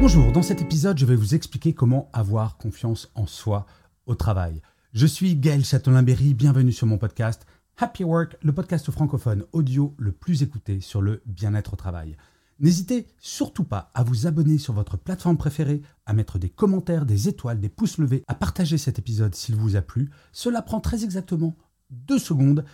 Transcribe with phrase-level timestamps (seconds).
[0.00, 3.66] Bonjour, dans cet épisode, je vais vous expliquer comment avoir confiance en soi
[4.06, 4.62] au travail.
[4.92, 7.44] Je suis Gaël Châtelain-Berry, bienvenue sur mon podcast
[7.76, 12.16] Happy Work, le podcast francophone audio le plus écouté sur le bien-être au travail.
[12.60, 17.28] N'hésitez surtout pas à vous abonner sur votre plateforme préférée, à mettre des commentaires, des
[17.28, 20.10] étoiles, des pouces levés, à partager cet épisode s'il vous a plu.
[20.30, 21.56] Cela prend très exactement
[21.90, 22.64] deux secondes.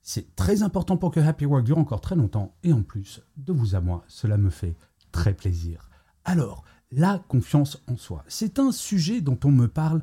[0.00, 3.52] C'est très important pour que Happy Work dure encore très longtemps et en plus, de
[3.52, 4.76] vous à moi, cela me fait
[5.10, 5.89] très plaisir.
[6.24, 10.02] Alors, la confiance en soi, c'est un sujet dont on me parle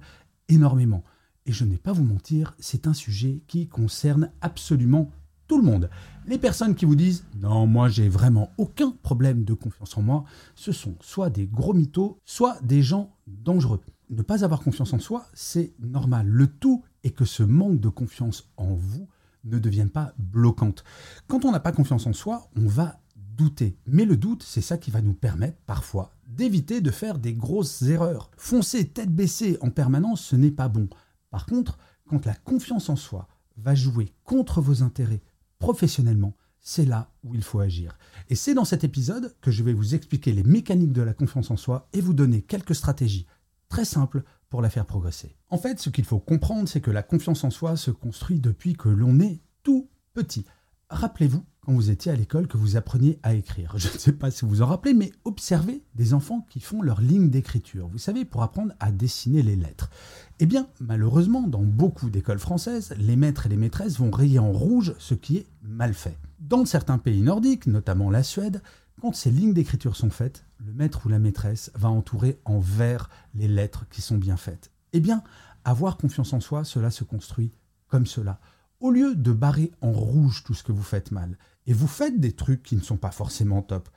[0.49, 1.03] énormément.
[1.45, 5.11] Et je n'ai pas vous mentir, c'est un sujet qui concerne absolument
[5.47, 5.89] tout le monde.
[6.25, 10.25] Les personnes qui vous disent non, moi j'ai vraiment aucun problème de confiance en moi,
[10.55, 13.79] ce sont soit des gros mythos, soit des gens dangereux.
[14.09, 16.27] Ne pas avoir confiance en soi, c'est normal.
[16.27, 19.07] Le tout est que ce manque de confiance en vous
[19.45, 20.83] ne devienne pas bloquante.
[21.27, 22.99] Quand on n'a pas confiance en soi, on va
[23.37, 23.77] douter.
[23.85, 27.83] Mais le doute, c'est ça qui va nous permettre parfois d'éviter de faire des grosses
[27.83, 28.31] erreurs.
[28.37, 30.89] Foncer tête baissée en permanence, ce n'est pas bon.
[31.29, 31.77] Par contre,
[32.09, 33.27] quand la confiance en soi
[33.57, 35.21] va jouer contre vos intérêts
[35.59, 37.97] professionnellement, c'est là où il faut agir.
[38.29, 41.49] Et c'est dans cet épisode que je vais vous expliquer les mécaniques de la confiance
[41.49, 43.25] en soi et vous donner quelques stratégies
[43.69, 45.35] très simples pour la faire progresser.
[45.49, 48.73] En fait, ce qu'il faut comprendre, c'est que la confiance en soi se construit depuis
[48.73, 50.45] que l'on est tout petit.
[50.89, 53.73] Rappelez-vous quand vous étiez à l'école que vous appreniez à écrire.
[53.75, 56.81] Je ne sais pas si vous vous en rappelez, mais observez des enfants qui font
[56.81, 57.89] leur ligne d'écriture.
[57.89, 59.89] Vous savez, pour apprendre à dessiner les lettres.
[60.39, 64.53] Eh bien, malheureusement, dans beaucoup d'écoles françaises, les maîtres et les maîtresses vont rayer en
[64.53, 66.17] rouge ce qui est mal fait.
[66.39, 68.61] Dans certains pays nordiques, notamment la Suède,
[69.01, 73.09] quand ces lignes d'écriture sont faites, le maître ou la maîtresse va entourer en vert
[73.35, 74.71] les lettres qui sont bien faites.
[74.93, 75.21] Eh bien,
[75.65, 77.51] avoir confiance en soi, cela se construit
[77.89, 78.39] comme cela.
[78.79, 82.19] Au lieu de barrer en rouge tout ce que vous faites mal, et vous faites
[82.19, 83.89] des trucs qui ne sont pas forcément top,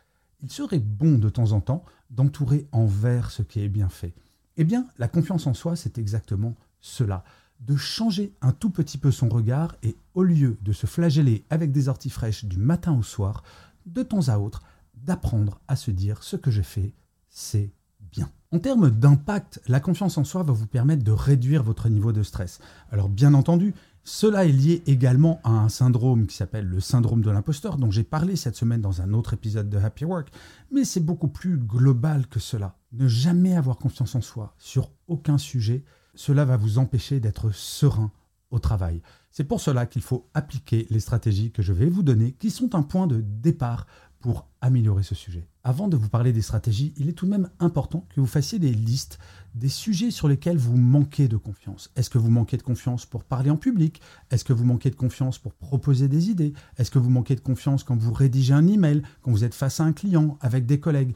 [0.43, 4.15] il serait bon de temps en temps d'entourer en vert ce qui est bien fait.
[4.57, 7.25] Eh bien, la confiance en soi, c'est exactement cela.
[7.61, 11.73] De changer un tout petit peu son regard et au lieu de se flageller avec
[11.73, 13.43] des orties fraîches du matin au soir,
[13.87, 14.63] de temps à autre,
[14.95, 16.93] d'apprendre à se dire ce que j'ai fait,
[17.29, 17.71] c'est
[18.11, 18.31] bien.
[18.53, 22.23] En termes d'impact, la confiance en soi va vous permettre de réduire votre niveau de
[22.23, 22.59] stress.
[22.91, 27.31] Alors bien entendu, cela est lié également à un syndrome qui s'appelle le syndrome de
[27.31, 30.29] l'imposteur, dont j'ai parlé cette semaine dans un autre épisode de Happy Work,
[30.73, 32.77] mais c'est beaucoup plus global que cela.
[32.93, 35.85] Ne jamais avoir confiance en soi sur aucun sujet,
[36.15, 38.11] cela va vous empêcher d'être serein
[38.51, 39.03] au travail.
[39.31, 42.75] C'est pour cela qu'il faut appliquer les stratégies que je vais vous donner, qui sont
[42.75, 43.87] un point de départ
[44.19, 45.50] pour améliorer ce sujet.
[45.63, 48.59] Avant de vous parler des stratégies, il est tout de même important que vous fassiez
[48.59, 49.19] des listes
[49.55, 51.91] des sujets sur lesquels vous manquez de confiance.
[51.97, 54.01] Est-ce que vous manquez de confiance pour parler en public?
[54.31, 56.55] Est-ce que vous manquez de confiance pour proposer des idées?
[56.79, 59.81] Est-ce que vous manquez de confiance quand vous rédigez un email, quand vous êtes face
[59.81, 61.15] à un client, avec des collègues?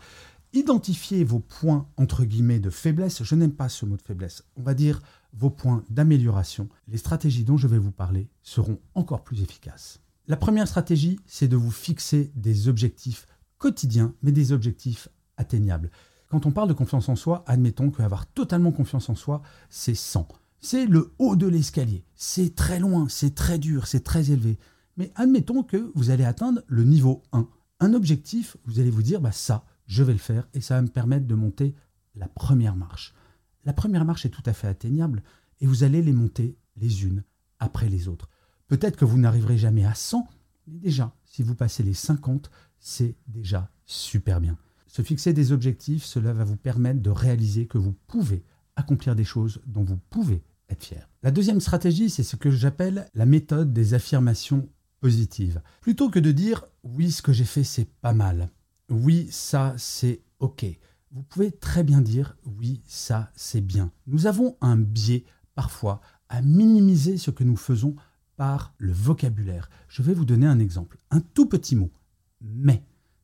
[0.53, 3.23] Identifiez vos points entre guillemets de faiblesse.
[3.23, 4.45] Je n'aime pas ce mot de faiblesse.
[4.57, 5.01] On va dire
[5.33, 6.69] vos points d'amélioration.
[6.89, 10.01] Les stratégies dont je vais vous parler seront encore plus efficaces.
[10.27, 13.27] La première stratégie, c'est de vous fixer des objectifs
[13.65, 15.09] quotidiens, mais des objectifs
[15.39, 15.91] atteignables.
[16.29, 20.29] Quand on parle de confiance en soi, admettons qu'avoir totalement confiance en soi, c'est 100.
[20.61, 22.05] C'est le haut de l'escalier.
[22.15, 24.59] C'est très loin, c'est très dur, c'est très élevé.
[24.99, 27.49] Mais admettons que vous allez atteindre le niveau 1.
[27.81, 30.83] Un objectif, vous allez vous dire, bah ça, je vais le faire et ça va
[30.83, 31.75] me permettre de monter
[32.17, 33.15] la première marche.
[33.65, 35.23] La première marche est tout à fait atteignable
[35.63, 37.25] et vous allez les monter les unes
[37.61, 38.29] après les autres.
[38.69, 40.29] Peut-être que vous n'arriverez jamais à 100,
[40.67, 42.51] mais déjà, si vous passez les 50,
[42.85, 44.59] c'est déjà super bien.
[44.87, 48.45] Se fixer des objectifs, cela va vous permettre de réaliser que vous pouvez
[48.77, 51.09] accomplir des choses dont vous pouvez être fier.
[51.23, 54.69] La deuxième stratégie, c'est ce que j'appelle la méthode des affirmations
[55.01, 55.63] positives.
[55.81, 58.51] Plutôt que de dire oui, ce que j'ai fait, c'est pas mal.
[58.91, 60.67] Oui, ça, c'est OK.
[61.11, 63.93] Vous pouvez très bien dire oui, ça, c'est bien.
[64.07, 67.97] Nous avons un biais, parfois, à minimiser ce que nous faisons
[68.37, 69.71] par le vocabulaire.
[69.89, 70.99] Je vais vous donner un exemple.
[71.11, 71.91] Un tout petit mot.
[72.41, 72.83] Mais.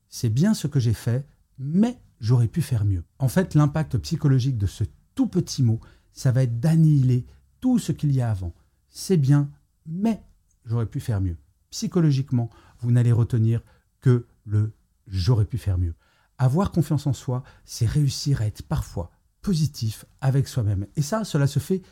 [0.09, 1.25] C'est bien ce que j'ai fait,
[1.59, 3.05] mais j'aurais pu faire mieux.
[3.19, 4.85] En fait, l'impact psychologique de ce
[5.15, 5.81] tout petit mot,
[6.13, 7.27] ça va être d'annihiler
[7.61, 8.53] tout ce qu'il y a avant.
[8.89, 9.51] C'est bien,
[9.87, 10.23] mais
[10.65, 11.37] j'aurais pu faire mieux.
[11.71, 13.63] Psychologiquement, vous n'allez retenir
[14.01, 14.73] que le
[15.07, 15.95] j'aurais pu faire mieux.
[16.39, 19.11] Avoir confiance en soi, c'est réussir à être parfois
[19.43, 20.87] positif avec soi-même.
[20.97, 21.83] Et ça, cela se fait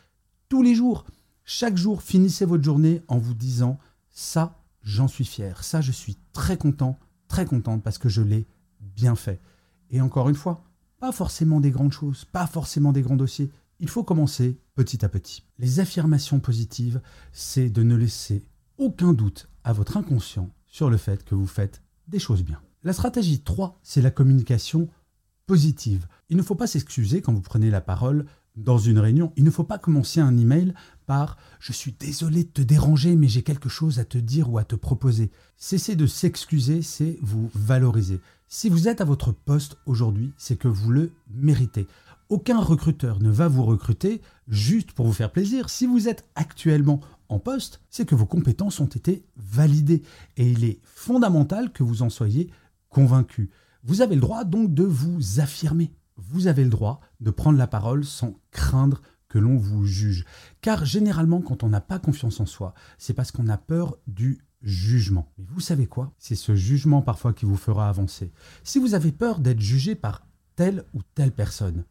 [0.48, 1.04] tous les jours.
[1.44, 3.78] Chaque jour, finissez votre journée en vous disant
[4.10, 5.62] ça, j'en suis fier.
[5.64, 6.98] Ça, je suis très content,
[7.28, 8.46] très contente parce que je l'ai
[8.80, 9.40] bien fait.
[9.90, 10.64] Et encore une fois,
[10.98, 13.50] pas forcément des grandes choses, pas forcément des grands dossiers.
[13.80, 15.44] Il faut commencer petit à petit.
[15.58, 17.00] Les affirmations positives,
[17.32, 18.44] c'est de ne laisser
[18.76, 22.60] aucun doute à votre inconscient sur le fait que vous faites des choses bien.
[22.82, 24.88] La stratégie 3, c'est la communication
[25.46, 26.06] positive.
[26.28, 28.26] Il ne faut pas s'excuser quand vous prenez la parole
[28.58, 29.32] dans une réunion.
[29.36, 30.74] Il ne faut pas commencer un email
[31.06, 34.58] par Je suis désolé de te déranger, mais j'ai quelque chose à te dire ou
[34.58, 35.30] à te proposer.
[35.56, 38.20] Cesser de s'excuser, c'est vous valoriser.
[38.48, 41.86] Si vous êtes à votre poste aujourd'hui, c'est que vous le méritez.
[42.28, 45.70] Aucun recruteur ne va vous recruter juste pour vous faire plaisir.
[45.70, 50.02] Si vous êtes actuellement en poste, c'est que vos compétences ont été validées.
[50.36, 52.50] Et il est fondamental que vous en soyez
[52.90, 53.50] convaincu.
[53.82, 55.90] Vous avez le droit donc de vous affirmer.
[56.18, 60.24] Vous avez le droit de prendre la parole sans craindre que l'on vous juge.
[60.60, 64.38] Car généralement, quand on n'a pas confiance en soi, c'est parce qu'on a peur du
[64.62, 65.32] jugement.
[65.38, 66.12] Mais vous savez quoi?
[66.18, 68.32] C'est ce jugement parfois qui vous fera avancer.
[68.64, 70.26] Si vous avez peur d'être jugé par
[70.56, 71.84] telle ou telle personne,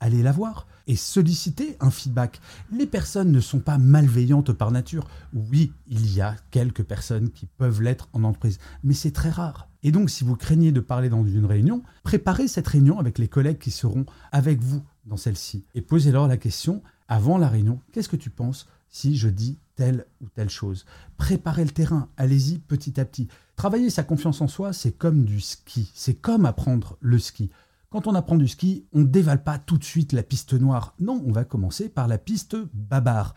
[0.00, 2.40] allez la voir et sollicitez un feedback.
[2.72, 5.08] Les personnes ne sont pas malveillantes par nature.
[5.32, 9.68] Oui, il y a quelques personnes qui peuvent l'être en entreprise, mais c'est très rare.
[9.84, 13.28] Et donc, si vous craignez de parler dans une réunion, préparez cette réunion avec les
[13.28, 15.66] collègues qui seront avec vous dans celle-ci.
[15.74, 20.06] Et posez-leur la question, avant la réunion, qu'est-ce que tu penses si je dis telle
[20.22, 20.86] ou telle chose?
[21.18, 23.28] Préparez le terrain, allez-y petit à petit.
[23.56, 27.50] Travailler sa confiance en soi, c'est comme du ski, c'est comme apprendre le ski.
[27.94, 30.96] Quand on apprend du ski, on ne dévale pas tout de suite la piste noire.
[30.98, 33.36] Non, on va commencer par la piste babar.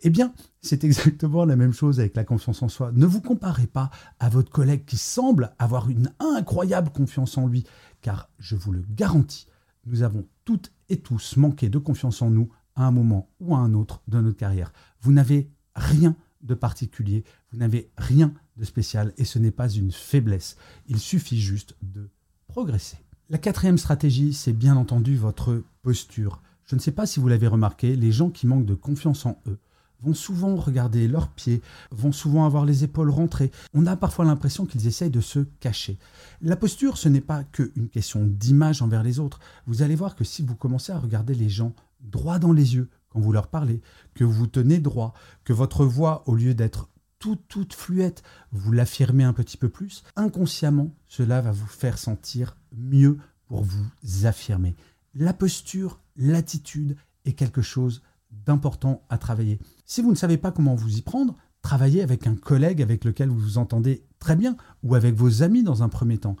[0.00, 0.32] Eh bien,
[0.62, 2.90] c'est exactement la même chose avec la confiance en soi.
[2.94, 7.64] Ne vous comparez pas à votre collègue qui semble avoir une incroyable confiance en lui,
[8.00, 9.46] car je vous le garantis,
[9.84, 13.58] nous avons toutes et tous manqué de confiance en nous à un moment ou à
[13.58, 14.72] un autre de notre carrière.
[15.02, 19.92] Vous n'avez rien de particulier, vous n'avez rien de spécial et ce n'est pas une
[19.92, 20.56] faiblesse.
[20.86, 22.08] Il suffit juste de
[22.46, 22.96] progresser.
[23.30, 26.40] La quatrième stratégie, c'est bien entendu votre posture.
[26.64, 29.38] Je ne sais pas si vous l'avez remarqué, les gens qui manquent de confiance en
[29.46, 29.58] eux
[30.00, 31.60] vont souvent regarder leurs pieds,
[31.90, 33.50] vont souvent avoir les épaules rentrées.
[33.74, 35.98] On a parfois l'impression qu'ils essayent de se cacher.
[36.40, 39.40] La posture, ce n'est pas qu'une question d'image envers les autres.
[39.66, 42.88] Vous allez voir que si vous commencez à regarder les gens droit dans les yeux
[43.10, 43.82] quand vous leur parlez,
[44.14, 45.12] que vous tenez droit,
[45.44, 48.22] que votre voix, au lieu d'être toute, toute fluette,
[48.52, 54.26] vous l'affirmez un petit peu plus, inconsciemment, cela va vous faire sentir mieux pour vous
[54.26, 54.76] affirmer.
[55.14, 58.02] La posture, l'attitude est quelque chose
[58.46, 59.58] d'important à travailler.
[59.84, 63.28] Si vous ne savez pas comment vous y prendre, travaillez avec un collègue avec lequel
[63.28, 66.36] vous vous entendez très bien ou avec vos amis dans un premier temps.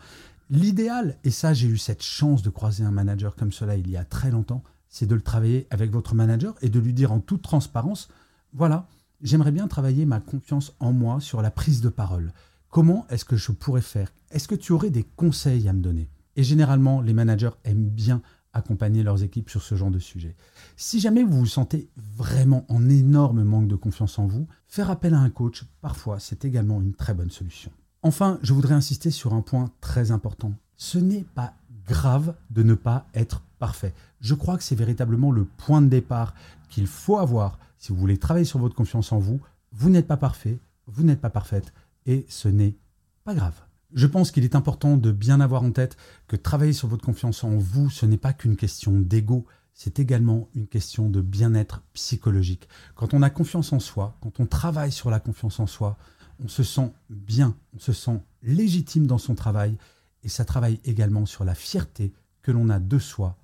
[0.50, 3.96] L'idéal, et ça j'ai eu cette chance de croiser un manager comme cela il y
[3.96, 7.20] a très longtemps, c'est de le travailler avec votre manager et de lui dire en
[7.20, 8.08] toute transparence,
[8.54, 8.88] voilà,
[9.22, 12.32] j'aimerais bien travailler ma confiance en moi sur la prise de parole.
[12.70, 14.12] Comment est-ce que je pourrais faire?
[14.30, 16.10] Est-ce que tu aurais des conseils à me donner?
[16.36, 18.22] Et généralement, les managers aiment bien
[18.52, 20.36] accompagner leurs équipes sur ce genre de sujet.
[20.76, 25.14] Si jamais vous vous sentez vraiment en énorme manque de confiance en vous, faire appel
[25.14, 27.70] à un coach, parfois, c'est également une très bonne solution.
[28.02, 30.52] Enfin, je voudrais insister sur un point très important.
[30.76, 31.54] Ce n'est pas
[31.86, 33.94] grave de ne pas être parfait.
[34.20, 36.34] Je crois que c'est véritablement le point de départ
[36.68, 39.40] qu'il faut avoir si vous voulez travailler sur votre confiance en vous.
[39.72, 41.72] Vous n'êtes pas parfait, vous n'êtes pas parfaite,
[42.06, 42.76] et ce n'est
[43.24, 43.54] pas grave.
[43.94, 45.96] Je pense qu'il est important de bien avoir en tête
[46.26, 50.48] que travailler sur votre confiance en vous, ce n'est pas qu'une question d'ego, c'est également
[50.54, 52.68] une question de bien-être psychologique.
[52.96, 55.96] Quand on a confiance en soi, quand on travaille sur la confiance en soi,
[56.42, 59.78] on se sent bien, on se sent légitime dans son travail,
[60.24, 62.12] et ça travaille également sur la fierté
[62.42, 63.36] que l'on a de soi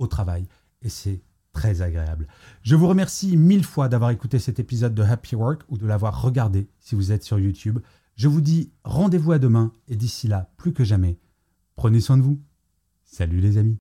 [0.00, 0.48] au travail,
[0.82, 2.26] et c'est très agréable.
[2.62, 6.22] Je vous remercie mille fois d'avoir écouté cet épisode de Happy Work ou de l'avoir
[6.22, 7.78] regardé si vous êtes sur YouTube.
[8.16, 11.18] Je vous dis rendez-vous à demain et d'ici là, plus que jamais,
[11.76, 12.40] prenez soin de vous.
[13.04, 13.78] Salut les amis.